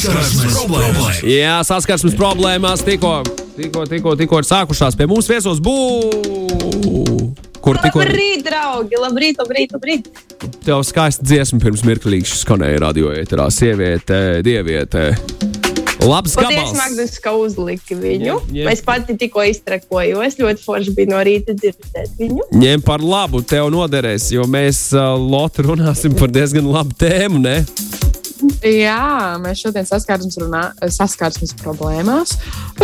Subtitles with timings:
[0.00, 1.20] Saskarsmes problēmas.
[1.28, 3.20] Jā, saskarsmes problēmās tikko,
[3.58, 7.38] tikko, tikko, tikko ir sākušās pie mums viesos būvniecības.
[7.60, 8.96] Kur tikko Labrīt, draugi!
[8.96, 10.08] Labrīt, labrīt, labrīt!
[10.64, 13.48] tev skaisti dziesma pirms mirklīša skanēja radio ēterā.
[13.52, 15.10] Sieviete, dieviete.
[16.00, 16.76] Labs Paldies, gabals.
[16.78, 18.24] Magnus, ka uzliki viņu.
[18.24, 18.70] Jā, jā.
[18.72, 20.38] Es pati tikko iztrakojos.
[20.40, 22.46] Ļoti forši bija no rīta dzirdēt viņu.
[22.56, 27.42] Ņem par labu, tev noderēs, jo mēs uh, Lotu runāsim par diezgan labu tēmu.
[27.44, 27.58] Ne?
[28.64, 32.36] Jā, mēs šodien saskarsmes, runā, saskarsmes problēmās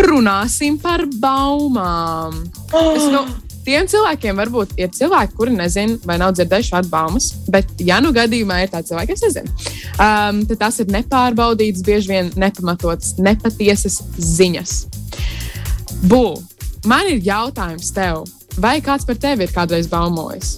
[0.06, 2.38] runāsim par baumām.
[2.76, 3.22] Es, nu,
[3.66, 8.12] tiem cilvēkiem varbūt ir cilvēki, kuri nezina vai nav dzirdējuši vārdu baumas, bet, ja nu
[8.16, 14.00] gadījumā ir tāds cilvēks, kas nezina, um, tad tas ir nepārbaudīts, bieži vien nepamatots, nepatiesas
[14.16, 14.78] ziņas.
[16.06, 16.24] Bū,
[16.86, 18.24] man ir jautājums tev,
[18.62, 20.56] vai kāds par tevi ir kādreiz baumojis?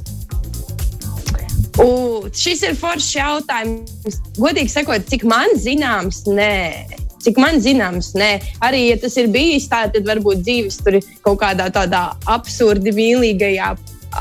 [1.78, 4.18] U, šis ir foršs jautājums.
[4.38, 6.88] Godīgi sakot, cik man zināms, nē.
[7.22, 8.30] Cik man zināms, nē.
[8.66, 12.94] Arī, ja tas ir bijis tā, tad varbūt dzīves tur ir kaut kādā tādā absurdi
[12.94, 13.72] mīlīgajā,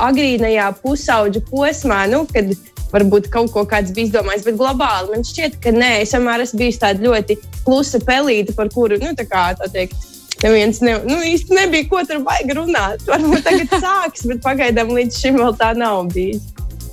[0.07, 2.53] agrīnajā pusauģa posmā, nu, kad
[2.91, 4.45] varbūt kaut ko kāds bija izdomājis.
[4.47, 8.69] Bet globāli man šķiet, ka nē, es vienmēr esmu bijis tāda ļoti klusa pelīte, par
[8.73, 9.97] kuru, nu, tā kā tā teikt.
[10.43, 13.01] Neviens ne, nu, īsti nebija, ko tur baigi runāt.
[13.09, 16.45] Varbūt tagad sāks, bet pagaidām līdz šim vēl tā nav bijis.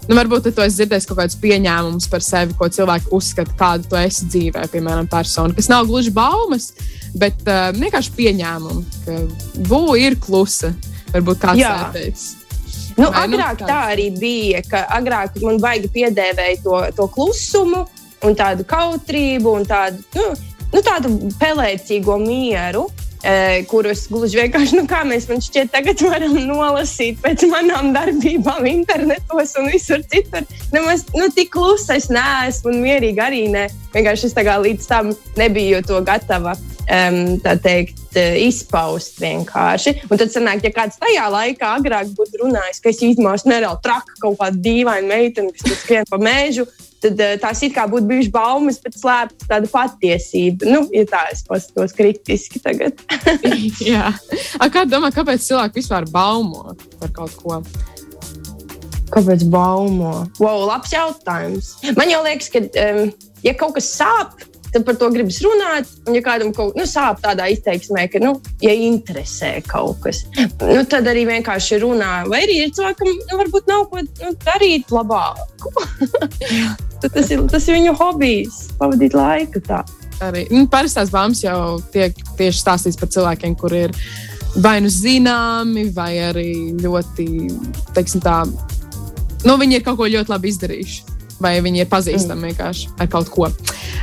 [0.04, 3.96] Nu, varbūt tu esi dzirdējis kaut kādus pieņēmumus par sevi, ko cilvēki uzskata, kādu tu
[3.96, 6.74] esi dzīvē, piemēram, persona, kas nav gluži baumas,
[7.16, 9.18] bet uh, vienkārši pieņēmumi, ka
[9.70, 10.74] būva ir klusa.
[11.14, 12.24] Varbūt kāds tā teiks.
[12.98, 13.68] Nu, Vai nu agrāk kāds?
[13.70, 17.84] tā arī bija, ka agrāk man baigi piedēvēja to, to klusumu
[18.24, 20.26] un tādu kautrību un tādu, nu,
[20.74, 22.86] nu, tādu pelēcīgo mieru.
[23.70, 29.54] Kurus gluži vienkārši, nu, kā mēs man šķiet, tagad varam nolasīt pēc manām darbībām, internetos
[29.60, 30.44] un visur citur.
[30.74, 33.64] Nemaz nu, tik klusa es neesmu un mierīgi arī ne.
[33.94, 36.52] Vienkārši es līdz tam nebiju to gatava
[36.84, 39.96] um, tā teikt, eh, izpaust vienkārši.
[40.10, 43.82] Un tad sanāk, ja kāds tajā laikā agrāk būtu runājis, ka es īstenībā esmu nereāli
[43.84, 46.66] traka kaut kāda dīvaina meitene, kas skrien pa mēžu.
[47.04, 50.70] Tad eh, tās it kā būtu bijušas baumas, bet slēpta tāda patiesība.
[50.70, 53.02] Nu, ja tā es paskatos kritiski tagad.
[53.92, 54.14] Jā.
[54.72, 56.72] Kā domā, kāpēc cilvēki vispār baumo
[57.02, 57.60] par kaut ko?
[59.12, 60.24] Kāpēc baumo?
[60.40, 61.74] Wow, labs jautājums.
[61.98, 63.12] Man jau liekas, ka, um,
[63.44, 64.40] ja kaut kas sāp,
[64.72, 65.92] tad par to gribas runāt.
[66.08, 68.32] Un, ja kādam kaut kas nu, sāp tādā izteiksmē, ka, nu,
[68.64, 72.14] ja interesē kaut kas, nu, tad arī vienkārši runā.
[72.32, 75.68] Vai arī ir cilvēkam, nu, varbūt nav ko nu, darīt labāk.
[77.04, 79.82] Tas, ir, tas ir viņu hobijs, pavadīt laiku tā.
[80.24, 83.96] Arī nu, parastās baumas jau tiek tieši stāstīts par cilvēkiem, kuriem ir
[84.62, 86.50] vai nu zināmi, vai arī
[86.82, 87.26] ļoti,
[87.96, 88.42] teiksim, tā,
[89.44, 91.13] nu, viņi ir kaut ko ļoti labi izdarījuši.
[91.42, 93.48] Vai viņi ir pazīstami vienkārši ar kaut ko.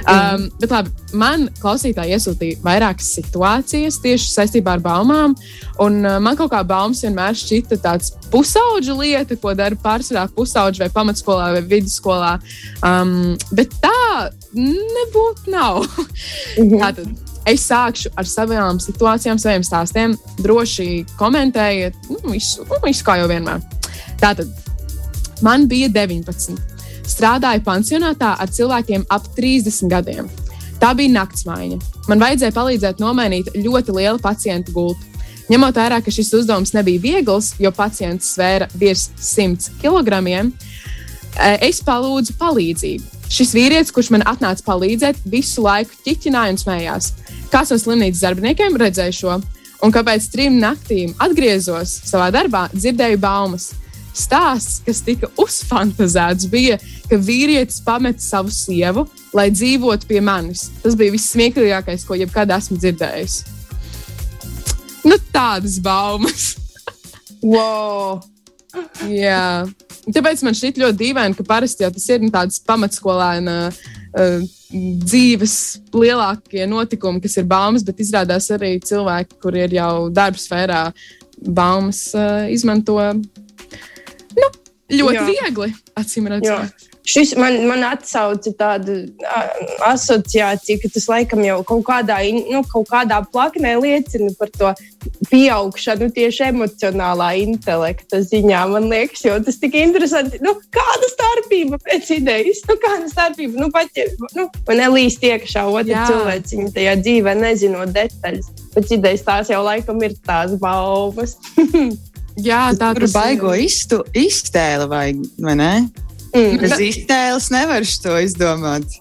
[0.09, 5.35] Um, bet labi, man klausītāji iesūtīja vairākas situācijas tieši saistībā ar baumām.
[5.83, 10.83] Un uh, man kaut kā baumas vienmēr šķita tāds pusauģa lieta, ko dara pārsvarā pusauģi
[10.83, 12.37] vai pamatskolā vai vidusskolā.
[12.85, 15.85] Um, bet tā nebūtu nav.
[16.81, 17.05] Tātad
[17.49, 20.17] es sākšu ar savām situācijām, saviem stāstiem.
[20.41, 23.63] Droši komentējiet, nu, visu, nu, visu kā jau vienmēr.
[24.21, 24.49] Tātad
[25.45, 26.70] man bija 19.
[27.11, 30.29] Strādāju pansionātā ar cilvēkiem ap 30 gadiem.
[30.81, 31.77] Tā bija naktsmaiņa.
[32.09, 35.09] Man vajadzēja palīdzēt nomainīt ļoti lielu pacientu gultu.
[35.51, 40.21] Ņemot vērā, ka šis uzdevums nebija viegls, jo pacients svēra virs 100 kg,
[41.59, 43.19] es palūdzu palīdzību.
[43.31, 47.11] Šis vīrietis, kurš man atnāca palīdzēt, visu laiku ķiķināja un smējās.
[47.51, 49.37] Kāds no slimnīcas darbiniekiem redzēja šo,
[49.83, 53.71] un kāpēc trim naktīm atgriezos savā darbā, dzirdēju baumas.
[54.11, 56.77] Stāsts, kas tika uzfantazēts, bija,
[57.07, 59.05] ka vīrietis pameta savu sievu,
[59.35, 60.67] lai dzīvotu pie manis.
[60.83, 63.37] Tas bija vissmieklīgākais, ko jebkad esmu dzirdējis.
[65.07, 66.51] Nu, tādas baumas.
[67.41, 68.19] Wow.
[69.09, 69.65] Jā.
[70.05, 75.55] Tāpēc man šķiet ļoti dīvaini, ka parasti jau tas ir nu, tāds pamatskolēna uh, dzīves
[75.93, 80.83] lielākie notikumi, kas ir baumas, bet izrādās arī cilvēki, kuriem ir jau darba sfērā,
[81.41, 82.99] baumas uh, izmanto
[84.91, 85.27] ļoti Jā.
[85.31, 85.73] Viegli.
[85.99, 88.93] Acīm redzot, Šis man, man atsauca tādu
[89.87, 94.69] asociāciju, ka tas laikam jau kaut kādā, nu, kaut kādā plaknē liecina par to
[95.31, 98.61] pieaugšanu tieši emocionālā intelekta ziņā.
[98.69, 100.37] Man liekas, jo tas tik interesanti.
[100.45, 102.61] Nu, kāda starpība pēc idejas?
[102.69, 103.57] Nu, kāda starpība?
[103.65, 103.97] Nu, pat,
[104.37, 108.53] nu, man nelīst iekšā otra cilvēciņa tajā dzīvē, nezinot detaļas.
[108.77, 111.39] Pēc idejas tās jau laikam ir tās baumas.
[112.39, 113.65] Jā, tā tas baigo ir.
[113.67, 115.71] iztu, iztēle, vai, vai ne?
[116.31, 116.59] Mm.
[116.61, 118.99] Bez iztēles nevar to izdomāt.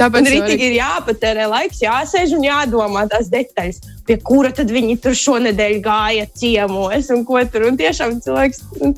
[0.00, 5.00] Tāpēc arī arī- ir jāpatērē laiks, jāsēž un jādomā tās detaļas, pie kura tad viņi
[5.02, 7.66] tur šonadēļ gāja ciemos un ko tur.
[7.68, 8.94] Un tiešām cilvēks nu,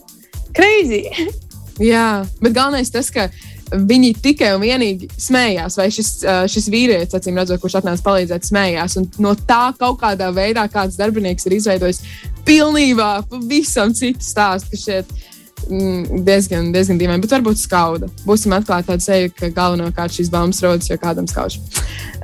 [0.54, 1.08] crazy.
[1.92, 3.30] Jā, bet galvenais tas, ka
[3.72, 6.10] viņi tikai un vienīgi smējās, vai šis,
[6.52, 8.98] šis vīrietis, acīm redzot, kurš atnāca palīdzēt, smējās.
[9.00, 12.02] Un no tā kaut kādā veidā kāds darbinieks ir izveidojis
[12.46, 15.12] pilnībā pavisam citu stāstu, kas šeit
[15.68, 18.10] mm, diezgan, diezgan dīvaini, bet varbūt skauda.
[18.26, 21.58] Būsim atklāti tādu seju, ka galvenokārt šīs baumas rodas, jo kādam skauž.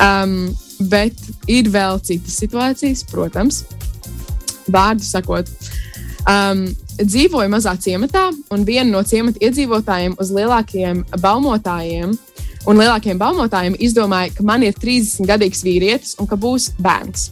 [0.03, 0.51] Um,
[0.91, 1.17] bet
[1.51, 3.65] ir vēl citas situācijas, protams,
[4.71, 5.51] vārdu sakot.
[6.29, 6.67] Um,
[6.99, 12.17] dzīvoju mazā ciematā, un viena no ciemata iedzīvotājiem uz lielākajiem baumotājiem
[12.69, 17.31] un lielākajiem baumotājiem izdomāja, ka man ir 30 gadīgs vīrietis un ka būs bērns.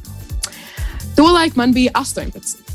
[1.16, 2.65] Tolaik man bija 18.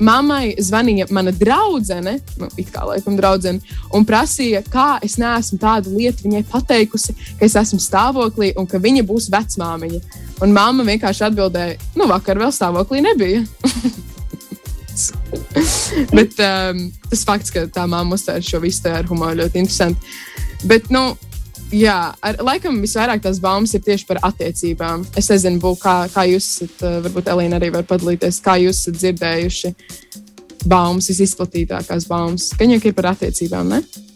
[0.00, 3.60] Mammai zvanīja mana draudzene, nu, it kā laikam draudzene,
[3.96, 8.80] un prasīja, kā es neesmu tādu lietu viņai pateikusi, ka es esmu stāvoklī un ka
[8.80, 10.00] viņa būs vecmāmiņa.
[10.40, 13.44] Un mamma vienkārši atbildēja, nu, vakar vēl stāvoklī nebija.
[16.16, 20.16] Bet um, tas fakts, ka tā mamma uztvēra šo visu ar humoru, ļoti interesanti.
[20.64, 21.12] Bet, nu,
[21.74, 25.06] jā, ar, laikam visvairāk tās baumas ir tieši par attiecībām.
[25.18, 28.82] Es nezinu, bū, kā, kā jūs esat, uh, varbūt Elīna arī var padalīties, kā jūs
[28.82, 29.74] esat dzirdējuši
[30.68, 32.50] baumas, visizplatītākās baumas.
[32.60, 34.09] Jau ir par attiecībām, ne?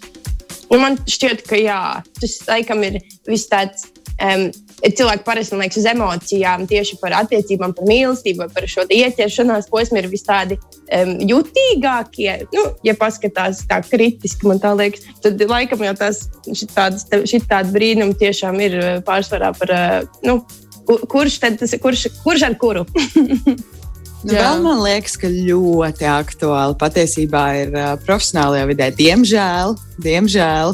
[0.70, 1.81] Nu, man šķiet, ka jā,
[2.20, 3.90] tas laikam ir viss tāds.
[4.22, 4.44] Um,
[4.84, 10.06] cilvēki parasti liekas uz emocijām, tieši par attiecībām, par mīlestību, par šo ieķeršanās posmu ir
[10.12, 12.37] vis tādi um, jutīgākie.
[12.55, 18.60] Nu, ja paskatās tā kritiski, man tā liekas, tad laikam jau tās šitādi brīnumi tiešām
[18.62, 20.38] ir uh, pārsvarā par, uh, nu,
[20.87, 22.87] ku- kurš tas kurš, kurš ar kuru.
[24.24, 28.86] Nu, vēl man liekas, ka ļoti aktuāli patiesībā ir uh, profesionālajā vidē.
[28.96, 30.72] Diemžēl, diemžēl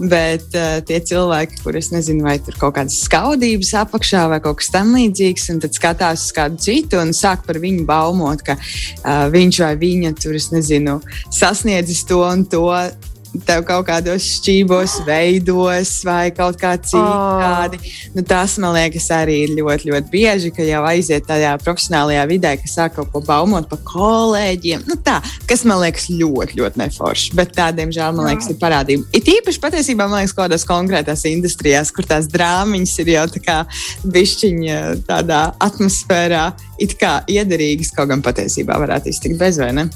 [0.00, 4.72] bet uh, tie cilvēki, kuriem nezinu, vai tur kaut kādas skaudības apakšā vai kaut kas
[4.74, 9.60] tamlīdzīgs, un tad skatās uz kādu citu un sāk par viņu baumot, ka uh, viņš
[9.66, 11.00] vai viņa tur, es nezinu,
[11.34, 12.64] sasniedzis to un to.
[13.46, 17.80] Tev kaut kādos šķībos, veidos, vai kaut kā citādi.
[18.14, 22.54] Nu, tas, man liekas, arī ir ļoti, ļoti bieži, ka jau aiziet tajā profesionālajā vidē,
[22.60, 24.86] ka sāk kaut ko baumot par kolēģiem.
[24.88, 25.18] Nu, tā,
[25.50, 27.34] kas man liekas ļoti, ļoti neforši.
[27.38, 29.06] Bet tā, diemžēl, man liekas, ir parādība.
[29.16, 33.44] It īpaši patiesībā, man liekas, kaut kādās konkrētās industrijās, kur tās drāmiņas ir jau tā
[33.44, 33.60] kā
[34.16, 36.48] bišķiņa tādā atmosfērā,
[36.82, 39.90] it kā iederīgas, kaut gan patiesībā varētu iztikt bez vai ne.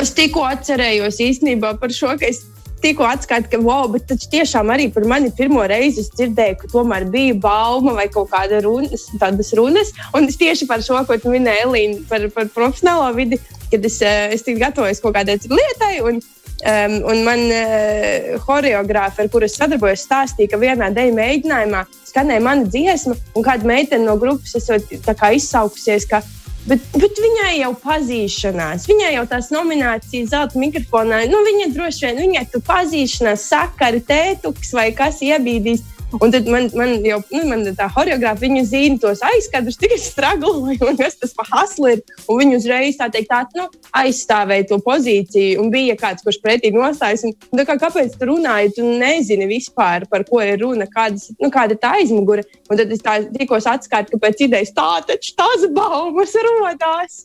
[0.00, 2.44] Es tikko atcerējos īstenībā par šo, ka es
[2.84, 6.70] tikko atskaitu, ka, wow, bet taču tiešām arī par mani pirmo reizi es dzirdēju, ka
[6.74, 9.94] tomēr bija bauma vai kaut kāda runas, tādas runas.
[10.16, 13.40] Un es tieši par šo, ko tu minēji, Elīna, par, par profesionālo vidi,
[13.72, 15.98] kad es, eh, es tiku gatavojis kaut kādai lietai.
[16.04, 16.24] Un,
[16.64, 22.40] Um, un man uh, choreogrāfa, ar kuru es sadarbojos, stāstīja, ka vienā dēļ mēģinājumā skanēja
[22.40, 26.22] mana dziesma, un kāda meitene no grupas esot tā kā izsaukusies, ka
[26.64, 32.20] Bet, bet viņai jau pazīšanās, viņai jau tās nominācijas zelta mikrofonā, nu, viņa droši vien,
[32.22, 35.84] viņai tur pazīšanās, sakari, tētuks vai kas iebīdīs.
[36.22, 40.78] Un tad man, man jau nu, man tā choreogrāfa, viņa zina tos aizskadrus, tikai stragloju,
[40.86, 42.02] un kas tas par haslu ir.
[42.30, 43.66] Un viņa uzreiz tā teikt, tā, nu,
[44.00, 47.24] aizstāvēja to pozīciju, un bija kāds, kurš pretī nostājas.
[47.26, 51.50] Un, un kā, kāpēc tu runāji, tu nezini vispār, par ko ir runa, kādas, nu,
[51.54, 52.46] kāda ir tā aizmugure.
[52.70, 57.24] Un tad es tā tikko atskatu, ka pēc idejas tā taču tās baumas rodās.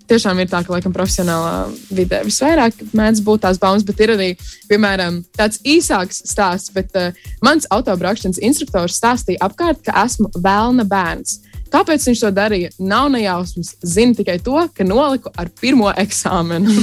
[0.10, 4.30] tiešām ir tā, ka laikam, profesionālā vidē visvairāk mēdz būt tās baumas, bet ir arī,
[4.70, 6.74] piemēram, tāds īsāks stāsts.
[6.74, 7.14] Bet, uh,
[7.46, 11.42] mans autobraukšanas instruktors stāstīja apkārt, ka esmu vēlna bērns.
[11.74, 12.72] Kāpēc viņš to darīja?
[12.80, 13.76] Nav nejausmas.
[13.84, 16.72] Zinu tikai to, ka noliku ar pirmo eksāmenu.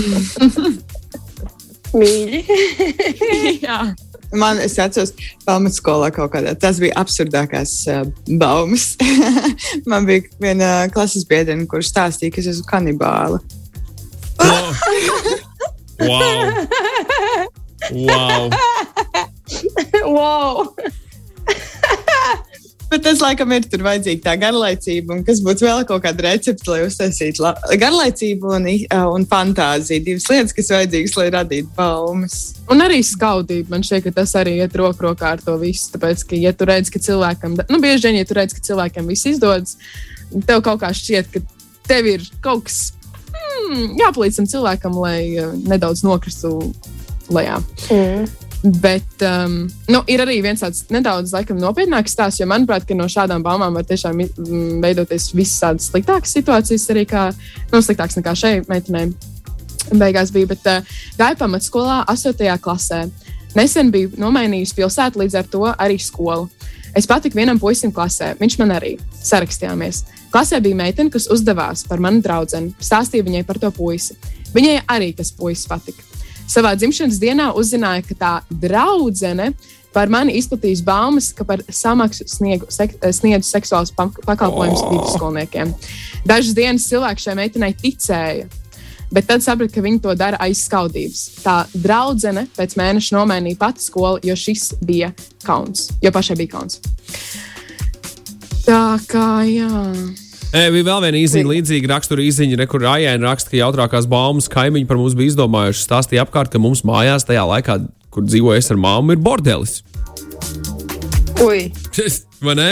[1.98, 2.42] Mīļi.
[3.64, 3.78] Jā,
[4.34, 5.12] Man, es atceros,
[5.46, 6.54] pamatskolā kaut kādā.
[6.58, 8.02] Tas bija absurdākās uh,
[8.40, 8.94] baumas.
[9.90, 13.42] Man bija viena klases biedrene, kurš stāstīja, ka es esmu kanibāla.
[15.94, 16.66] Wow!
[17.92, 18.50] wow.
[20.02, 20.74] wow.
[22.90, 26.66] Bet tas, laikam, ir tur vajadzīga tā garlaicība, un kas būtu vēl kaut kāda recepte,
[26.70, 28.68] lai uztaisītu la- garlaicību un,
[29.16, 30.04] un fantāziju.
[30.04, 32.38] Divas lietas, kas vajadzīgas, lai radītu baumas.
[32.70, 33.72] Un arī skaudība.
[33.74, 35.90] Man šķiet, ka tas arī iet roku rokā ar to visu.
[35.94, 39.08] Tāpēc, ka, ja tu redz, ka cilvēkam, nu, bieži vien, ja tu redz, ka cilvēkam
[39.10, 39.78] viss izdodas,
[40.46, 41.42] tev kaut kā šķiet, ka
[41.88, 42.92] tev ir kaut kas
[43.32, 45.18] hmm, jāpalīdz tam cilvēkam, lai
[45.66, 46.56] nedaudz nokristu
[47.32, 47.58] lejā.
[47.90, 48.43] Mm.
[48.64, 49.58] Bet um,
[49.92, 53.84] nu, ir arī viens tāds nedaudz laikam, nopietnāks stāsts, jo manuprāt, no šādām baumām var
[53.84, 57.26] tiešām mm, veidoties visas tādas sliktākas situācijas, arī kā,
[57.68, 59.10] nu, sliktākas nekā šai meitenei.
[59.92, 62.40] beigās bija, bet uh, gāju pamatskolā, 8.
[62.64, 63.02] klasē.
[63.54, 66.48] Nesen biju nomainījusi pilsētu, līdz ar to arī skolu.
[66.96, 70.04] Es patiku vienam puisim klasē, viņš man arī sarakstījāmies.
[70.32, 74.16] Klasē bija meitene, kas uzdevās par manu draugu, stāstīja viņai par to puisi.
[74.56, 76.00] Viņai arī tas puisis patika.
[76.50, 79.52] Savā dzimšanas dienā uzzināja, ka tā draudzene
[79.94, 84.90] par mani izplatījis baumas, ka par samaksu sniegu, sek, sniedzu seksuālus pakalpojumus oh.
[84.92, 85.72] vidusskolniekiem.
[86.26, 88.48] Dažas dienas cilvēki šai meitenei ticēja,
[89.14, 91.22] bet tad sapratu, ka viņi to dara aiz skaudības.
[91.44, 95.12] Tā draudzene pēc mēneša nomainīja pati skolu, jo šis bija
[95.46, 96.82] kauns, jo pašai bija kauns.
[98.64, 99.70] Tā kā jā.
[100.54, 104.46] E, bija vēl viena īziņa, līdzīga rakstura izziņa, re, kur Aijēna raksta, ka jautrākās baumas
[104.52, 105.80] kaimiņi par mums bija izdomājuši.
[105.82, 107.80] Stāstīja apkārt, ka mums mājās tajā laikā,
[108.14, 109.80] kur dzīvoju es ar māmu, ir bordelis.
[111.42, 111.72] Ui!
[112.46, 112.68] Vai ne?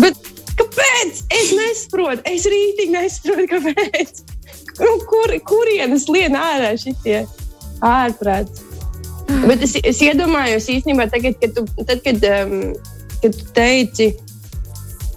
[0.00, 0.16] Bet
[0.56, 1.20] kāpēc?
[1.28, 4.22] Es nesaprotu, es rītīgi nesaprotu, kāpēc.
[4.80, 7.26] Nu, kur, kurienes lien ārā šitie
[7.84, 8.64] ārprāts?
[9.44, 12.72] Bet es, es iedomājos īstenībā, tagad, kad tu, tad, kad, um,
[13.20, 14.08] kad tu teici,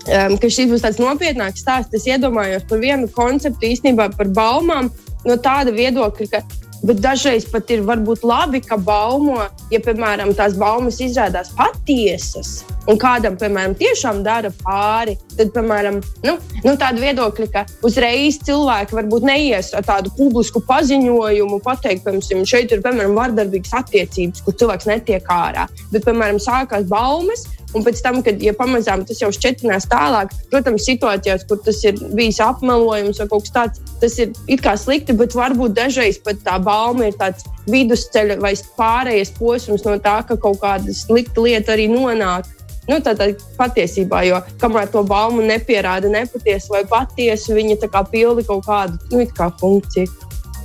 [0.08, 1.96] um, ka šis būs tāds nopietnāks stāsts.
[1.98, 4.91] Es iedomājos par vienu konceptu īstenībā par baumām
[5.27, 6.43] no tāda viedokļa, ka
[6.81, 9.38] Bet dažreiz pat ir varbūt labi, ka baumo,
[9.70, 15.13] ja, piemēram, tās baumas izrādās patiesas un kādam, piemēram, tiešām dara pāri.
[15.36, 16.34] Tad, piemēram, nu,
[16.65, 22.74] nu, tāda viedokļa, ka uzreiz cilvēki varbūt neies ar tādu publisku paziņojumu, pateikt, piemēram, šeit
[22.74, 25.67] ir piemēram, vardarbīgas attiecības, kur cilvēks netiek ārā.
[25.93, 27.46] Bet, piemēram, sākās baumas,
[27.77, 31.99] Un pēc tam, kad ja pamazām tas jau šķietinās tālāk, protams, situācijās, kur tas ir
[32.17, 36.41] bijis apmelojums vai kaut kas tāds, tas ir it kā slikti, bet varbūt dažreiz pat
[36.43, 41.77] tā bauma ir tāds vidusceļa vai pārējais posms no tā, ka kaut kāda slikta lieta
[41.77, 42.49] arī nonāk.
[42.89, 48.43] Nu, tā ir patiesībā, jo kamēr to baumu nepierāda nepatiesa vai patiesa, viņa kā pilda
[48.43, 50.09] kaut kādu nu, kā funkciju.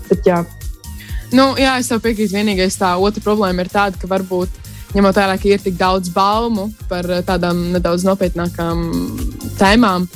[0.08, 0.40] Bet, jā.
[1.34, 2.34] Nu, jā, es tev piekrītu.
[2.34, 6.68] Vienīgais tā otra problēma ir tāda, ka varbūt ņemot vērā, ka ir tik daudz baumu
[6.90, 8.86] par eh, tādām nedaudz nopietnākām
[9.58, 10.08] tēmām.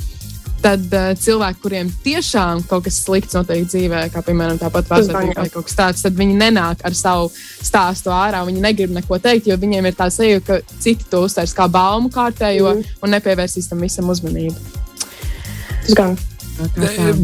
[0.61, 5.49] Tad uh, cilvēki, kuriem tiešām kaut kas slikts notiek dzīvē, kā piemēram tāpat vārdarbība vai
[5.49, 8.43] kaut kas tāds, tad viņi nenāk ar savu stāstu ārā.
[8.45, 12.13] Viņi negrib neko teikt, jo viņiem ir tā sajūta, ka citi to uztvers kā baumu
[12.13, 12.99] kārtējo mm.
[13.01, 14.53] un nepievērsīs tam visam uzmanību.
[15.87, 16.13] Tas gan.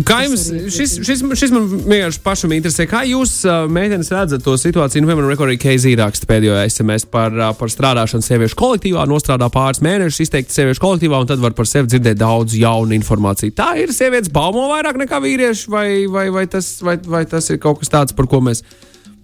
[0.07, 2.87] Kā jums šis, šis, šis man vienkārši pašam interesē?
[2.89, 5.03] Kā jūs, uh, meitenes, redzat to situāciju?
[5.03, 9.83] Nu, piemēram, arī Keizī raksta pēdējo SMS par, uh, par strādāšanu sieviešu kolektīvā, nostrādā pāris
[9.85, 13.55] mēnešus, izteikti sieviešu kolektīvā, un tad var par sevi dzirdēt daudz jaunu informāciju.
[13.57, 17.61] Tā ir sievietes baumo vairāk nekā vīrieši, vai, vai, vai, tas, vai, vai tas ir
[17.63, 18.63] kaut kas tāds, par ko mēs,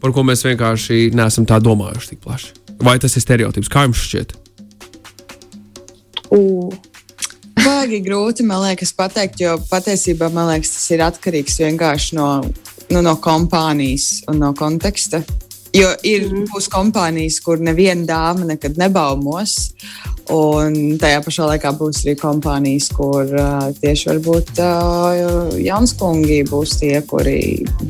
[0.03, 2.55] par ko mēs vienkārši neesam tā domājuši tik plaši?
[2.83, 3.71] Vai tas ir stereotips?
[3.71, 4.35] Kā jums šķiet?
[6.33, 6.73] Uh.
[7.59, 12.27] Baigi grūti, man liekas, pateikt, jo patiesībā liekas, tas ir atkarīgs vienkārši no,
[12.89, 15.23] nu, no kompānijas un no konteksta.
[15.73, 16.49] Jo ir mm.
[16.53, 19.73] būs kompānijas, kur neviena dāma nekad nebaumos,
[20.33, 26.77] un tajā pašā laikā būs arī kompānijas, kur uh, tieši varbūt uh, jauns kungi būs
[26.81, 27.39] tie, kuri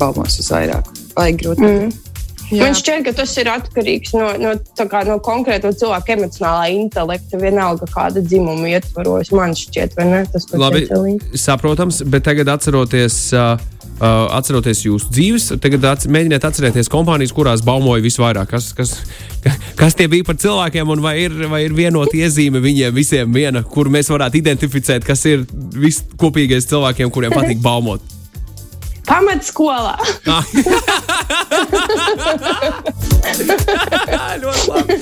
[0.00, 0.90] baumos visvairāk.
[1.14, 1.68] Baigi grūti.
[1.68, 2.03] Mm.
[2.52, 2.60] Jā.
[2.60, 4.54] Man šķiet, ka tas ir atkarīgs no, no,
[4.90, 9.32] kā, no konkrēta cilvēka emocionālā intelekta, vienalga kāda dzimuma ietvaros.
[9.34, 10.24] Man šķiet, vai ne?
[10.32, 10.84] Tas Labi,
[11.40, 13.28] saprotams, bet tagad atceroties.
[13.34, 18.48] Uh, Uh, atceroties jūsu dzīves, tagad ats mēģiniet atcerēties kompānijas, kurās baumoja visvairāk.
[18.50, 18.96] Kas, kas,
[19.80, 23.62] kas tie bija par cilvēkiem, un vai ir, vai ir vienota iezīme viņiem visiem, viena,
[23.62, 25.46] kur mēs varētu identificēt, kas ir
[25.78, 28.13] viskopīgais cilvēkiem, kuriem patīk baumot?
[29.08, 29.96] Pamatskolā.
[34.42, 34.94] Ļoti labi.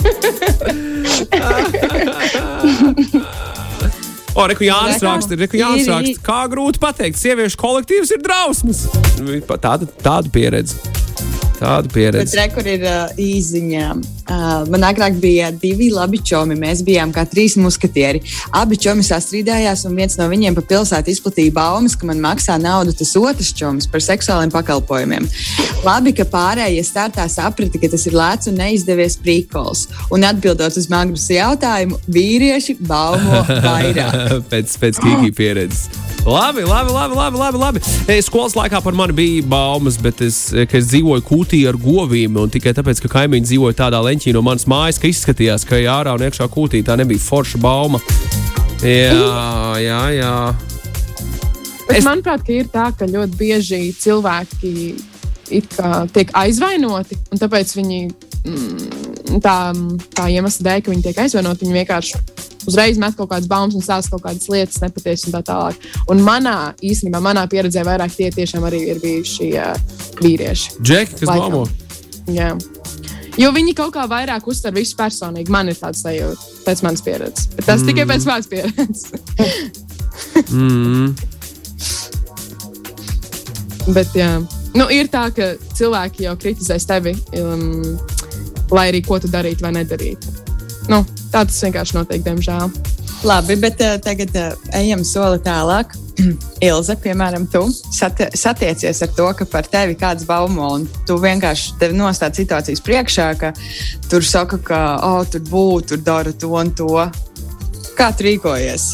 [4.32, 8.78] O, reku Jānis raksta, reku Jānis raksta, kā grūti pateikt, sieviešu kolektīvs ir drausmas.
[9.60, 10.72] Tāda, tāda pieredze.
[11.62, 12.24] Tāda pieredze.
[12.26, 13.88] Bet rekur ir uh, īziņā.
[14.22, 16.56] Uh, man agrāk bija divi labi čomi.
[16.58, 18.22] Mēs bijām kā trīs muskatieri.
[18.58, 22.94] Abi čomi sastrīdējās, un viens no viņiem pa pilsētu izplatīja baumas, ka man maksā naudu
[22.98, 25.28] tas otrs čoms par seksuāliem pakalpojumiem.
[25.86, 29.86] Labi, ka pārējie startā saprata, ka tas ir lēts un neizdevies prīkols.
[30.14, 34.18] Un atbildot uz Magnus jautājumu, vīrieši baumo vairāk.
[34.52, 36.11] pēc pēc kīkī pieredzes.
[36.22, 37.14] Labi, labi, labi.
[37.14, 37.80] labi, labi, labi.
[38.06, 42.38] Hey, skolas laikā par mani bija baumas, bet es, es dzīvoju kūtī ar govīm.
[42.54, 46.22] Tikai tāpēc, ka kaimiņi dzīvoja tādā leņķī no manas mājas, ka izskatījās, ka ārā un
[46.22, 47.98] iekšā kūtī tā nebija forša bauma.
[48.86, 50.36] Jā, jā, jā.
[51.88, 52.06] Bet es...
[52.06, 54.74] Manuprāt, ir tā, ka ļoti bieži cilvēki
[56.14, 58.00] tiek aizvainoti, un tāpēc viņi
[58.46, 59.56] mm, tā,
[60.16, 62.20] tā iemesla dēļ, ka viņi tiek aizvainoti, viņi vienkārši
[62.68, 65.88] uzreiz met kaut kādas baumas un stāsta kaut kādas lietas, nepatiesas un tā tālāk.
[66.12, 69.74] Un manā īstenībā, manā pieredzē, vairāk tie tiešām arī ir bijuši uh,
[70.20, 70.78] vīrieši.
[70.82, 71.64] Džeki, kas baumo?
[72.30, 72.52] Jā.
[73.40, 75.52] Jo viņi kaut kā vairāk uztver visu personīgi.
[75.52, 77.48] Man ir tāds sajūta pēc manas pieredzes.
[77.56, 77.88] Bet tas mm.
[77.88, 79.08] tikai pēc manas pieredzes.
[80.52, 81.14] Mm.
[83.90, 84.28] Bet, jā,
[84.76, 87.96] nu, ir tā, ka cilvēki jau kritizēs tevi, um,
[88.72, 90.32] lai arī ko tu darītu vai nedarītu.
[90.90, 92.72] Nu, tā tas vienkārši notiek, diemžēl.
[93.22, 95.94] Labi, bet uh, tagad uh, ejam soli tālāk.
[96.66, 101.76] Ilze, piemēram, tu sati satiecies ar to, ka par tevi kāds baumo, un tu vienkārši
[101.80, 103.52] tevi nostādi situācijas priekšā, ka
[104.10, 107.06] tur saka, ka oh, tur būtu, tur dara to un to.
[107.96, 108.90] Kā tu rīkojies?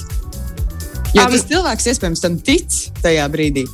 [1.16, 3.64] Jo tas cilvēks iespējams tam tic tajā brīdī.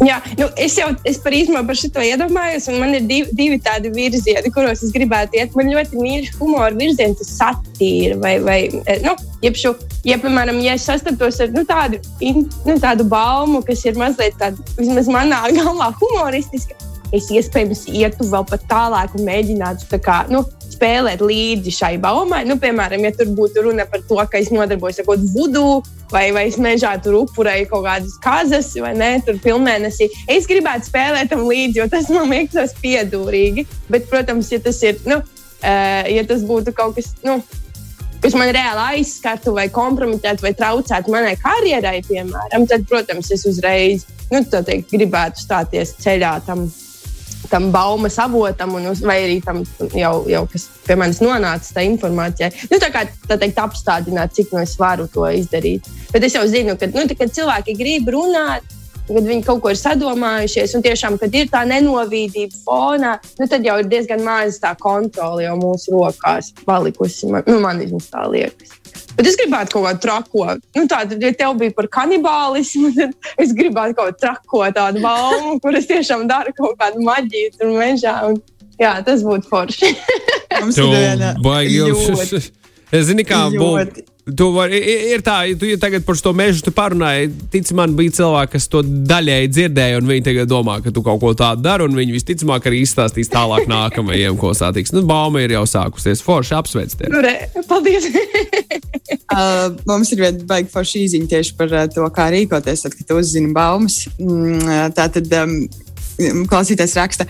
[0.00, 3.58] Jā, nu, es jau es par īstenībā par šo iedomājos, un man ir divi, divi
[3.60, 5.56] tādi virzieni, kuros es gribētu iet.
[5.58, 9.12] Man ļoti mīļš humora virziens, tas satīra vai, vai eh, nu,
[9.44, 9.74] jeb šo,
[10.08, 14.40] ja, piemēram, ja es sastaptos ar nu, tādu, in, nu, tādu baumu, kas ir mazliet
[14.40, 16.78] tāda, vismaz manā galvā, humoristiska,
[17.12, 20.46] es iespējams ietu vēl pat tālāk un mēģinātu tā kā, nu,
[20.80, 22.42] spēlēt līdzi šai baumai.
[22.48, 25.64] Nu, piemēram, ja tur būtu runa par to, ka es nodarbojos ar kaut kādu vudu,
[26.12, 30.08] vai, vai es mežā tur upurēju kaut kādas kazas, vai ne, tur pilnmēnesī.
[30.32, 33.66] Es gribētu spēlēt tam līdzi, jo tas man liekas piedūrīgi.
[33.92, 37.38] Bet, protams, ja tas ir, nu, uh, ja tas būtu kaut kas, nu,
[38.24, 44.08] kas man reāli aizskartu vai kompromitētu vai traucētu manai karjerai, piemēram, tad, protams, es uzreiz
[44.32, 46.68] nu, teikt, gribētu stāties ceļā tam
[47.50, 49.62] tam baumas avotam, un, uz- vai arī tam
[49.96, 52.50] jau, jau kas pie manis nonāca, tā informācija.
[52.70, 55.88] Nu, tā kā tā teikt, apstādināt, cik no es varu to izdarīt.
[56.14, 58.76] Bet es jau zinu, ka nu, tā, kad cilvēki grib runāt,
[59.10, 63.66] kad viņi kaut ko ir sadomājušies, un tiešām, kad ir tā nenovīdība fonā, nu, tad
[63.66, 67.30] jau ir diezgan maz tā kontrole jau mūsu rokās palikusi.
[67.32, 68.76] Man, nu, man tā liekas.
[69.20, 70.44] Bet es gribētu kaut kādu trako.
[70.78, 75.58] Nu, tādu, ja tev bija par kanibālismu, tad es gribētu kaut kādu trako tādu baumu,
[75.60, 78.14] kur es tiešām daru kaut kādu maģiju tur mežā.
[78.30, 78.38] Un,
[78.80, 79.92] jā, tas būtu forši.
[80.62, 81.84] Mums Tu ir viena baigi
[82.90, 84.06] Es zinu, kā būtu.
[84.36, 84.78] Tu vari,
[85.14, 87.30] ir tā, ja tu ja tagad par to mežu tu parunāji.
[87.52, 91.20] Tici man, bija cilvēki, kas to daļēji dzirdēja, un viņi tagad domā, ka tu kaut
[91.22, 94.94] ko tādu dari, un viņi visticamāk arī izstāstīs tālāk nākamajiem, ko satiks.
[94.96, 96.24] Nu, bauma ir jau sākusies.
[96.26, 97.12] Forši apsveic tevi.
[97.14, 97.36] Nu, re,
[97.70, 98.10] paldies!
[99.30, 103.06] Uh, mums ir viena baigta forša īziņa tieši par uh, to, kā rīkoties, tad, kad
[103.06, 104.00] tu uzzini baumas.
[104.18, 105.54] Mm, uh, tā tad um,
[106.50, 107.26] klausītājs raksta.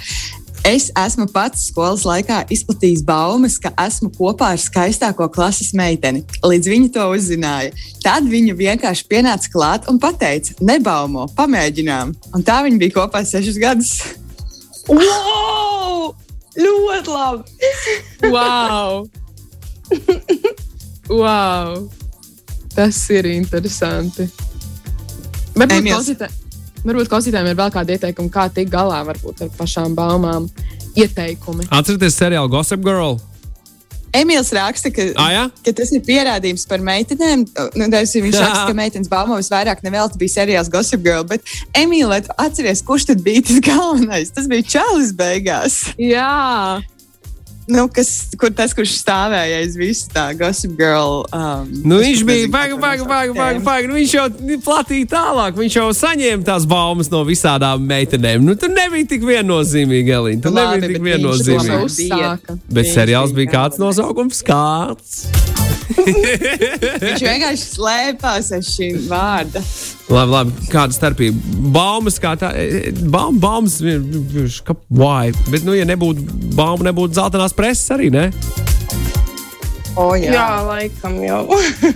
[0.66, 6.20] Es esmu pats skolas laikā izplatījis baumas, ka esmu kopā ar skaistāko klases meiteni.
[6.44, 7.72] Līdz viņa to uzzināja.
[8.04, 12.12] Tad viņa vienkārši pienāca klāt un teica, nebaumo, pamēģinām.
[12.36, 13.94] Un tā viņa bija kopā sešus gadus.
[14.88, 16.12] wow!
[16.60, 17.42] Ļoti labi!
[18.28, 19.08] Wow!
[21.08, 21.88] wow!
[22.76, 24.28] Tas ir interesanti.
[25.56, 25.96] Varbūt, Emīls.
[25.96, 26.28] klausītā,
[26.84, 30.46] varbūt klausītājiem ir vēl kādi ieteikumi, kā tikt galā varbūt, ar pašām baumām.
[30.98, 31.68] Ieteikumi.
[31.70, 33.18] Atcerieties seriālu Gossip Girl.
[34.10, 35.42] Emīls raksta, ka, Ah, jā?
[35.62, 37.44] ka tas ir pierādījums par meitenēm.
[37.78, 38.42] Nu, tas ir viņš Jā.
[38.42, 41.22] raksta, ka meitenes baumo visvairāk nevelti bija seriāls Gossip Girl.
[41.30, 41.46] Bet,
[41.78, 44.32] Emīlē, atceries, kurš tad bija tas galvenais?
[44.34, 45.76] Tas bija Čalis beigās.
[45.94, 46.82] Jā,
[47.70, 48.08] Nu, kas,
[48.40, 51.22] kur tas, kurš stāvēja aiz visu tā Gossip Girl.
[51.30, 53.90] Um, Nu, viņš bija baigi, baigi, baigi, baigi, baigi.
[53.90, 54.26] Nu, viņš jau
[54.66, 55.56] platīja tālāk.
[55.60, 58.42] Viņš jau saņēma tās baumas no visādām meitenēm.
[58.46, 60.44] Nu, tur nebija tik viennozīmīgi, Elīna.
[60.46, 62.60] Tur Labi, nebija tik viennozīmīgi.
[62.74, 64.42] Bet seriāls bija kāds nosaukums?
[64.46, 65.59] Kāds?
[67.04, 69.62] Viņš vienkārši slēpās aiz šī vārda.
[70.10, 70.68] Labi, labi.
[70.72, 71.60] Kāda starpība?
[71.74, 73.80] Baumas kā tā, e, baum, baumas,
[74.66, 75.34] ka, why?
[75.50, 76.26] Bet, nu, ja nebūtu
[76.58, 78.28] baumu, nebūtu zeltainās preses arī, ne?
[79.98, 80.32] O, jā.
[80.32, 81.40] Jā, laikam jau.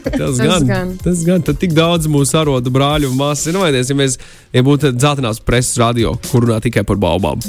[0.05, 0.97] Tas, Tas gan, gan.
[1.03, 1.45] tas gan.
[1.47, 3.55] Tad tik daudz mūsu arodu brāļu un māsas.
[3.55, 4.19] Nu, vajadzēs, ja mēs
[4.55, 7.43] ja būtu zeltainās preses radio, kur runā tikai par baumām.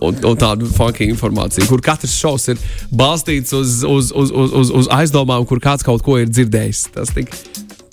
[0.00, 2.60] Un, un tādu funky informāciju, kur katrs šovs ir
[2.94, 6.86] balstīts uz, uz, uz, uz, uz, uz aizdomām, kur kāds kaut ko ir dzirdējis.
[6.94, 7.34] Tas tik,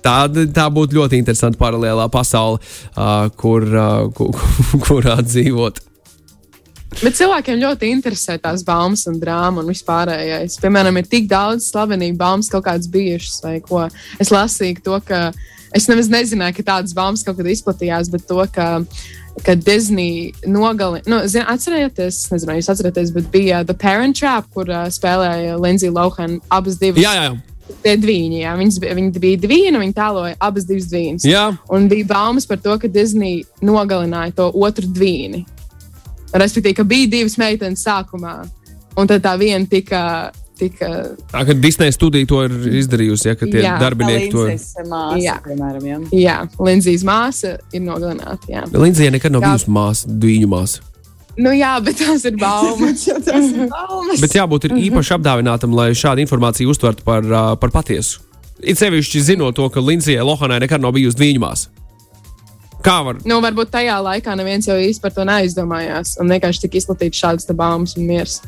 [0.05, 0.15] tā,
[0.55, 2.61] tā būtu ļoti interesanta paralēlā pasaule,
[2.93, 4.33] uh, kur, uh, kur,
[4.87, 5.83] kurā dzīvot.
[6.97, 10.55] Bet cilvēkiem ļoti interesē tās baumas un drāmas un vispārējais.
[10.63, 13.83] Piemēram, ir tik daudz slavenību baumas kaut kādas bijušas, vai ko.
[14.23, 15.27] Es lasīju to, ka
[15.75, 18.69] es nemaz nezināju, ka tādas baumas kaut kad izplatījās, bet to, ka,
[19.43, 21.03] ka Disney nogalina.
[21.10, 25.60] Nu, zin, atcerieties, es nezinu, jūs atceraties, bet bija The Parent Trap, kur uh, spēlēja
[25.62, 27.03] Lindsay Lohan abas divas.
[27.03, 27.36] Jā, jā,
[27.84, 28.53] Tie divi, jā.
[28.56, 31.25] Viņas, viņi bija divi, un viņi tēloja abas divas dvīņas.
[31.27, 31.43] jā.
[31.73, 35.43] Un bija baumas par to, ka Disney nogalināja to otru dvīni.
[36.32, 38.38] Respektīvi, ka bija divas meitenes sākumā,
[38.97, 40.89] un tad tā viena tika tika.
[41.32, 43.78] Tā kā Disneja studija to ir izdarījusi, ja ka tie Jā.
[43.82, 44.60] darbinieki to ir.
[44.88, 45.38] Māsa, Jā.
[45.46, 46.02] piemēram, jā.
[46.17, 48.52] Jā, Linzijas māsa ir nogalināta.
[48.52, 48.65] Jā.
[48.74, 50.86] Lindzija nekad nav bijusi māsa, dviņu māsa.
[51.38, 53.04] Nu, jā, bet tās ir baumas.
[53.06, 54.22] Tas ir baumas.
[54.24, 57.28] Bet jābūt ir īpaši apdāvinātam, lai šādu informāciju uztvertu par,
[57.62, 58.24] par patiesu.
[58.58, 61.70] It sevišķi zinot to, ka Lindzijai Lohanai nekad nav bijusi dviņu māsa.
[62.86, 63.17] Kā var?
[63.28, 66.15] nu, varbūt tajā laikā neviens jau īsti par to neaizdomājās.
[66.22, 68.39] Un vienkārši tika izplatīts šādas baumas un miers.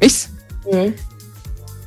[0.00, 0.28] Viss.
[0.68, 0.92] Mm.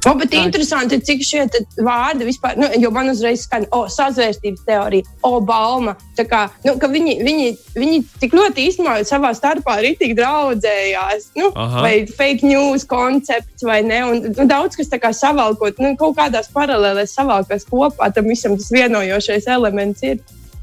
[0.09, 1.43] O, bet interesanti, cik šie
[1.85, 5.93] vārdi vispār, nu, jo man uzreiz skan, o, sazvērstības teorija, o, balma.
[6.17, 11.31] Tā kā, nu, viņi, viņi, viņi tik ļoti īstenībā savā starpā arī tik draudzējās.
[11.37, 11.85] Nu, Aha.
[11.85, 14.01] vai fake news koncepts vai ne.
[14.09, 18.57] Un, nu, daudz kas tā kā savalkot, nu, kaut kādās paralēlēs savalkās kopā, tam visam
[18.57, 20.21] tas vienojošais elements ir.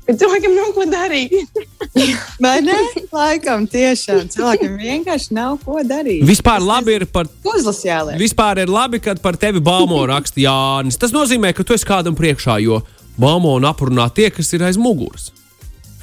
[0.09, 1.59] Ka cilvēkam nav ko darīt.
[2.44, 2.77] Vai ne?
[3.12, 6.23] Laikam tiešām cilvēkiem vienkārši nav ko darīt.
[6.25, 8.16] Vispār labi ir par Uzlas jāliek.
[8.21, 10.97] Vispār ir labi, kad par tevi baumo raksta Jānis.
[10.97, 12.81] Tas nozīmē, ka tu esi kādam priekšā, jo
[13.21, 15.29] baumo un aprunā tie, kas ir aiz muguras.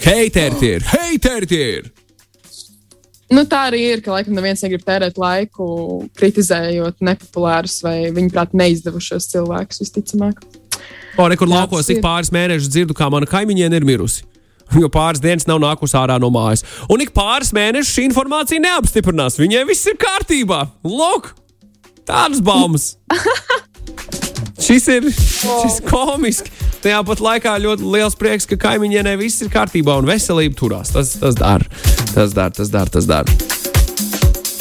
[0.05, 1.93] Heiteri tie ir, heiteri tie ir!
[3.33, 5.65] Nu, tā arī ir, ka laikam neviens negrib tērēt laiku
[6.19, 10.43] kritizējot nepopulārus vai, viņuprāt, neizdevušos cilvēkus visticamāk.
[11.15, 14.25] O, re, kur Jā, laukos ik pāris mēnešus dzirdu, kā mana kaimiņiene ir mirusi.
[14.81, 16.63] Jo pāris dienas nav nākusi ārā no mājas.
[16.89, 19.37] Un ik pāris mēnešus šī informācija neapstiprinās.
[19.37, 20.63] Viņai viss ir kārtībā.
[20.81, 21.29] Lūk,
[22.09, 22.95] tādas baumas.
[24.65, 26.53] šis ir šis komiski.
[26.81, 30.93] Tajā pat laikā ļoti liels prieks, ka kaimiņienē viss ir kārtībā un veselība turās.
[30.93, 31.69] Tas, tas dara.
[32.13, 33.54] Tas dara, tas dara, tas dara.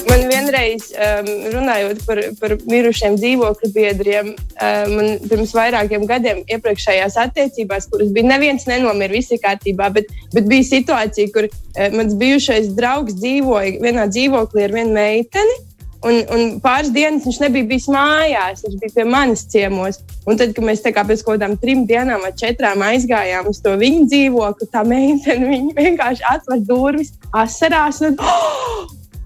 [0.09, 7.19] Man vienreiz, um, runājot par, par mirušiem dzīvokļu biedriem, um, man pirms vairākiem gadiem, iepriekšējās
[7.25, 12.17] attiecībās, kuras bija neviens nenomira, viss ir kārtībā, bet, bet bija situācija, kur uh, mans
[12.21, 15.63] bijušais draugs dzīvoja vienā dzīvoklī ar vienu meiteni.
[16.05, 20.03] Un, un pāris dienas viņš nebija bijis mājās, viņš bija pie manis ciemos.
[20.29, 23.73] Un tad, kad mēs kā pēc kaut kādām trim dienām vai četrām aizgājām uz to
[23.81, 28.05] viņa dzīvokli, tā meitene vienkārši atver durvis, asarās.
[28.05, 28.64] Un, oh!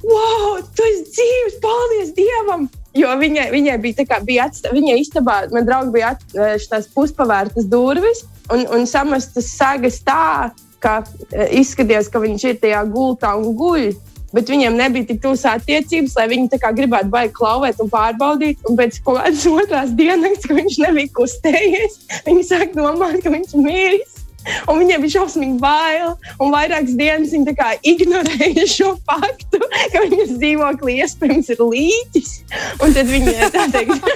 [0.09, 2.69] Wow, tu esi dzīves, paldies Dievam!
[2.97, 6.87] Jo viņai, viņai bija tā, kā bija atsta, viņa istabā, man draugi bija at, eh,
[6.95, 13.35] puspavērtas durvis un, un samestas sagas tā, ka eh, izskatījās, ka viņš ir tajā gultā
[13.37, 13.91] un guļ.
[14.29, 18.61] Bet viņiem nebija tik tuvas attiecības, lai viņi tā kā gribētu baigi klauvēt un pārbaudīt.
[18.69, 23.65] Un pēc kādas otrās dienas, kad viņš nebija kustējies, viņi sāk domāt, ka viņš ir
[23.65, 24.18] miris.
[24.69, 26.15] Un viņiem bija šausmīgi bail.
[26.41, 27.55] Un vairākas dienas viņi
[27.93, 29.61] ignorēja šo faktu,
[29.93, 32.33] ka viņas dzīvoklī iespējams ir līķis.
[32.85, 34.09] Un tad viņi tā teikt,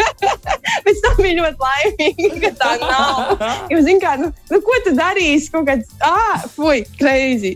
[0.84, 3.44] pēc tam bija ļoti laimīgi, ka tā nav.
[3.72, 5.50] Jo, zin kā, nu, nu, ko tu darīsi?
[5.54, 7.54] Kaut kāds, ah, fuj, crazy.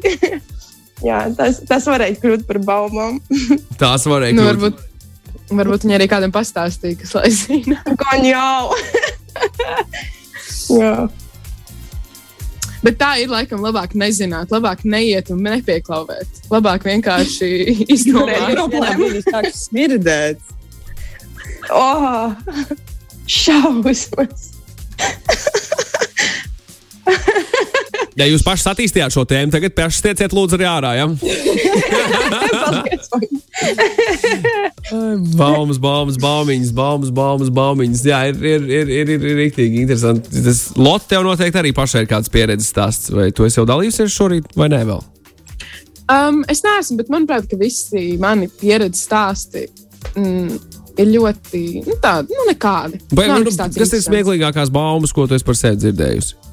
[1.05, 3.19] Jā, tas, tas varētu kļūt par baumām.
[3.83, 4.53] Tās varēja Nu, kļūt.
[4.55, 4.85] varbūt,
[5.59, 7.83] varbūt viņi arī kādam pastāstīja, kas lai zina.
[8.01, 8.73] Gan jau!
[10.79, 10.95] Jā.
[12.85, 16.43] Bet tā ir laikam labāk nezināt, labāk neiet un nepieklauvēt.
[16.53, 17.51] Labāk vienkārši
[19.09, 20.43] ir tā, ka smirdēt.
[21.73, 22.35] Oh,
[23.25, 24.54] šausmas!
[28.15, 30.93] Ja jūs paši attīstījāt šo tēmu, tagad paši tieciet lūdzu arī ārā.
[31.01, 31.07] Ja?
[35.35, 38.05] Baumas, baumas, baumiņas, baumas, baumas, baumiņas.
[38.07, 40.45] Jā, ir, ir, ir, ir, ir, ir rīktīgi interesanti.
[40.45, 43.11] Tas Lotte tev noteikti arī pašai ir kāds pieredzes stāsts.
[43.15, 45.03] Vai tu esi jau dalījusies šorīt vai nē vēl?
[46.13, 49.65] Um, es neesmu, bet manuprāt, ka visi mani pieredzes stāsti
[50.13, 50.59] mm,
[51.01, 53.01] ir ļoti nu, tādi, nu, nekādi.
[53.17, 56.44] Vai, nu, kas ir smieklīgākās baumas, ko tu esi par sevi dzirdējusi?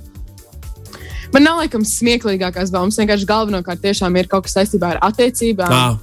[1.34, 2.98] Man nav laikam smieklīgākās baumas.
[3.00, 5.72] Vienkārši galvenokārt tiešām ir kaut kas saistībā ar attiecībām.
[5.72, 5.98] Ah,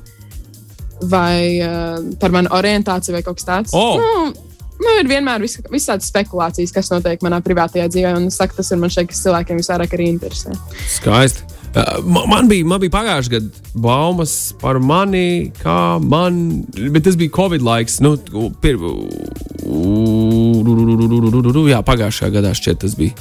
[1.02, 3.74] vai uh, par manu orientāciju, vai kaut kas tāds.
[3.76, 3.98] O!
[4.00, 4.32] Nu,
[4.80, 8.14] nu, ir vienmēr vis, visādas spekulācijas, kas notiek manā privātajā dzīvē.
[8.18, 10.56] Un es saku, tas ir man šeit, kas cilvēkiem visvairāk arī interesē.
[10.96, 11.44] skaisti.
[11.76, 16.64] Uh, ma- Man bija, man bija pagājušajā gadā baumas par mani, kā man,
[16.94, 18.00] bet tas bija Covid laiks.
[18.00, 18.14] Nu,
[18.64, 18.78] pir,
[21.68, 23.12] jā, pagājušajā gadā šķiet tas bija.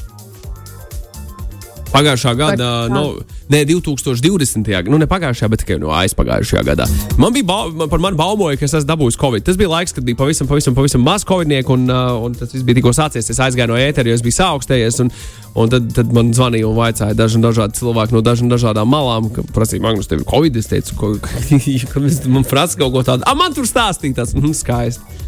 [1.93, 2.93] Pagājušā gada, kā?
[2.93, 3.03] no,
[3.51, 4.67] ne 2020.
[4.67, 6.87] gadā, nu ne pagājušajā, bet tikai no aizpagājušajā gadā.
[7.19, 9.45] Man bija bau, man par mani baumoja, ka es esmu dabūjis Covid.
[9.47, 12.65] Tas bija laiks, kad bija pavisam, pavisam, pavisam maz Covidnieku, un, uh, un tas viss
[12.67, 13.29] bija tikko sācies.
[13.31, 15.13] Es aizgāju no ētera, jo es biju saaugstējies, un,
[15.55, 19.45] un tad, tad man zvanīja un vaicāja daži dažādi cilvēki no dažām dažādām malām, ka
[19.55, 20.59] prasīja, Magnus, tev ir Covid.
[20.59, 23.27] Es teicu, ko, ka man prasa kaut ko tādu.
[23.27, 25.26] Ah, man tur stāstīja tas, mm, skaisti.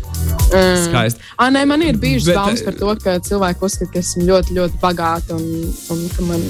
[0.49, 1.23] Skaisti.
[1.38, 4.60] Ah, nē, man ir bijušas Bet, baumas par to, ka cilvēki uzskata, ka esmu ļoti,
[4.60, 5.49] ļoti bagāta un,
[5.95, 6.45] un ka man.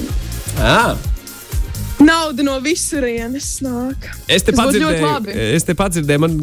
[0.58, 0.92] Ah.
[2.00, 4.06] Nauda no visurienes nāk.
[4.30, 6.38] Es te pats dzirdēju, es te pats dzirdēju, man,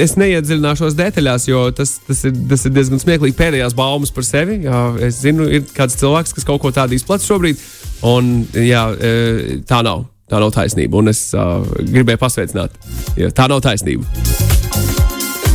[0.00, 3.36] es neiedziļināšos detaļās, jo tas, tas, ir, tas ir diezgan smieklīgi.
[3.38, 4.60] Pēdējās baumas par sevi.
[4.66, 7.66] Jā, es zinu, ir kāds cilvēks, kas kaut ko tādu izplatīja šobrīd,
[8.10, 10.08] un jā, e, tā nav.
[10.28, 12.76] Tā nav taisnība, un es uh, gribēju pasveicināt,
[13.16, 14.57] jo tā nav taisnība.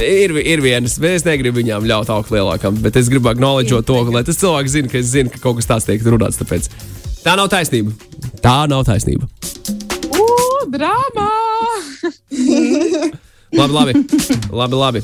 [0.04, 4.00] Ir, ir vienas, bet es negribu viņām ļaut augt lielākam, bet es gribu acknowledgeot to,
[4.12, 6.40] lai tas cilvēks zina, ka es zinu, ka kaut kas tāds tiek runāts.
[6.42, 6.70] Tāpēc
[7.24, 7.96] tā nav taisnība.
[8.44, 9.30] Tā nav taisnība.
[10.12, 11.30] Ugh, drāmā!
[13.54, 13.94] Labi, labi.
[14.50, 15.02] labi, labi.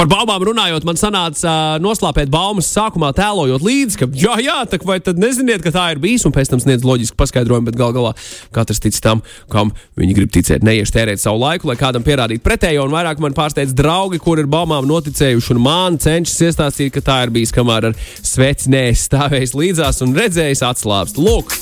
[0.00, 1.50] Par baumām runājot, man sanāca
[1.84, 5.98] noslēpēt baumas sākumā, tēlojot līdzi, ka, jā, jā, tā vai tad neziniet, ka tā ir
[6.00, 8.14] bijis, un pēc tam sniedz loģisku paskaidrojumu, bet gal galā
[8.56, 9.20] katrs tic tam,
[9.52, 10.64] kam viņi grib ticēt.
[10.64, 14.48] Neiešu tērēt savu laiku, lai kādam pierādītu pretējo, un vairāk man pārsteidz draugi, kur ir
[14.48, 19.52] baumām noticējuši, un man cenšas iestāstīt, ka tā ir bijis, kamēr ar sveci nēs stāvējis
[19.52, 21.20] līdzās un redzējis atslābst.
[21.20, 21.52] Lūk!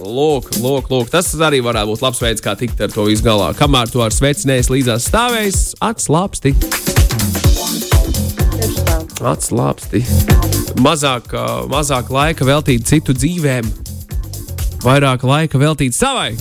[0.00, 3.52] Lūk, lūk, lūk, tas arī varētu būt labs veids, kā tikt ar to visu galā.
[3.58, 5.60] Kamēr tu ar sveci neesi līdzās stāvējis,
[5.92, 6.56] atslābsti.
[9.20, 10.00] Atslābsti.
[10.80, 11.34] Mazāk,
[11.68, 13.68] mazāk laika veltīt citu dzīvēm,
[14.84, 16.32] vairāk laika veltīt savai.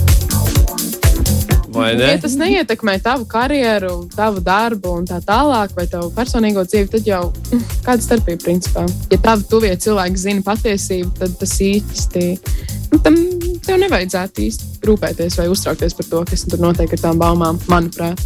[1.69, 2.07] Vai ne?
[2.13, 7.07] Ja tas neietekmē tavu karjeru, tavu darbu un tā tālāk, vai tavu personīgo dzīvi, tad
[7.07, 8.85] jau mm, kāda starpība principā.
[9.11, 12.25] Ja tavi tuvie cilvēki zina patiesību, tad tas īsti.
[12.93, 13.19] nu, Tam
[13.65, 18.23] tev nevajadzētu īsti rūpēties vai uztraukties par to, kas tur notiek ar tām baumām, manuprāt.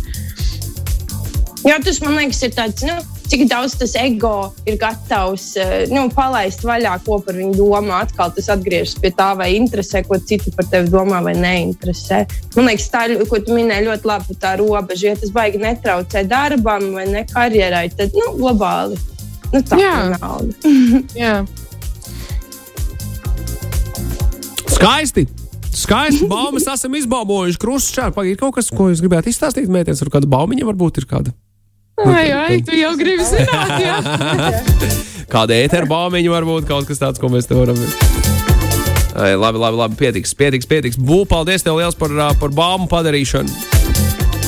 [1.64, 2.96] Jā, tas man liekas, ir tāds, nu,
[3.32, 8.02] cik daudz tas ego ir gatavs eh, nu, palaist vaļā, ko par viņu domā.
[8.04, 12.24] Atkal tas atgriežas pie tā, vai interesē, ko citi par tevi domā, vai neinteresē.
[12.58, 15.14] Man liekas, tā ir, ko tu minēji, ļoti labi tā robeža.
[15.14, 19.00] Ja tas baigi netraucē darbam vai ne karjerai, tad nu, globāli.
[19.54, 19.96] Nu, tā Jā.
[20.02, 21.44] ir nauda.
[24.74, 25.28] Skaisti!
[25.74, 26.28] Skaisti!
[26.28, 27.60] Baumas esam izbaumojuši.
[27.62, 28.16] Krusts šādi.
[28.18, 31.34] Pagaid, kaut kas, ko jūs gribētu izstāstīt, mētienes, ar kādu baumiņu varbūt ir kāda.
[32.02, 33.98] Ai, ai, tu jau gribi zināt, jā.
[35.34, 37.78] Kāda ēteru baumiņa varbūt kaut kas tāds, ko mēs te varam.
[39.14, 40.98] Ai, labi, labi, labi, pietiks, pietiks, pietiks.
[40.98, 43.60] Bū, paldies tev liels par, par baumu padarīšanu.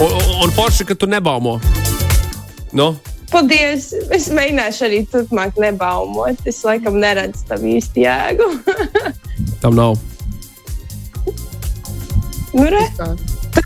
[0.02, 1.60] Un, un, un forši, ka tu nebaumo.
[2.76, 2.96] Nu,
[3.32, 3.90] Paldies!
[4.14, 6.42] Es mēģināšu arī turpmāk nebaumot.
[6.48, 8.50] Es laikam neredzu tam īsti jēgu.
[9.64, 9.98] tam nav.
[12.56, 12.86] nu, re.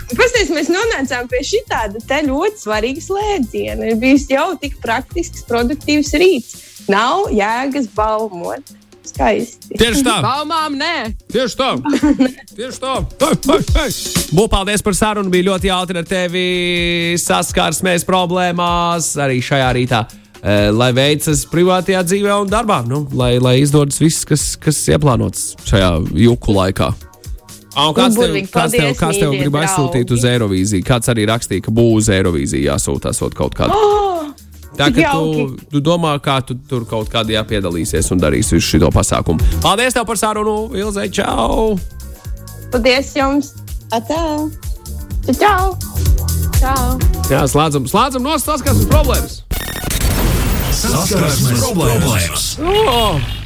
[0.09, 3.91] Pastāstiet, mēs nonācām pie šī tāda ļoti svarīga slēdziena.
[3.91, 6.55] Ir bijis jau tik praktisks, produktīvs rīts.
[6.89, 8.75] Nav jēgas baumot.
[9.09, 9.73] Skaisti.
[9.79, 10.19] Tieši tā!
[10.21, 10.93] Baumām nē.
[11.33, 11.69] Tieši tā!
[12.57, 12.95] Tieši tā!
[13.23, 13.89] Hei, hei, hei.
[14.37, 15.31] Bū, paldies par sarunu.
[15.33, 16.45] Bija ļoti jautri ar tevi
[17.21, 20.03] saskarsmēs problēmās arī šajā rītā.
[20.39, 25.53] Eh, Lai veicas privātajā dzīvē un darbā, nu, lai, lai izdodas viss, kas, kas ieplānots
[25.67, 26.93] šajā juku laikā.
[27.77, 30.31] Un kāds tev, burvīgi, kāds tev, paldies, kāds tev grib aizsūtīt uz draugi.
[30.33, 30.85] Eirovīziju?
[30.87, 33.77] Kāds arī rakstīja, ka būs uz Eirovīziju jāsūta esot kaut kāda.
[34.69, 38.77] Oh, Tā kā tu, tu domā, kā tu tur kaut kādā piedalīsies un darīsi visu
[38.77, 39.43] šo pasākumu.
[39.63, 41.09] Paldies tev par sarunu, Ilzai!
[41.11, 41.75] Čau!
[42.71, 43.51] paldies jums!
[43.91, 44.21] Atā!
[45.27, 45.73] Čau!
[46.59, 46.95] Čau.
[47.31, 49.41] Jā, slēdzam, slēdzam no saskarsmes problēmas.
[50.79, 52.49] Saskarsmes problēmas.
[52.63, 53.38] Oh!